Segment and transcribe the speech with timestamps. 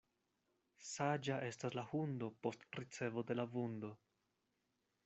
[0.91, 3.95] Saĝa estas la hundo post ricevo de la vundo.